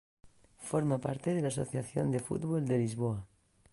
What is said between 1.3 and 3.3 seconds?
de la Asociación de Fútbol de Lisboa.